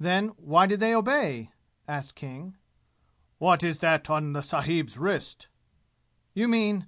"Then, 0.00 0.28
why 0.38 0.64
did 0.66 0.80
they 0.80 0.94
obey?" 0.94 1.50
asked 1.86 2.14
King. 2.14 2.56
"What 3.36 3.62
is 3.62 3.80
that 3.80 4.08
on 4.08 4.32
the 4.32 4.40
sahib's 4.40 4.96
wrist?" 4.96 5.48
"You 6.32 6.48
mean 6.48 6.86